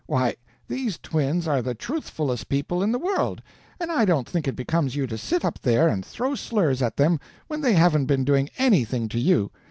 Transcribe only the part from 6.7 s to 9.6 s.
at them when they haven't been doing anything to you.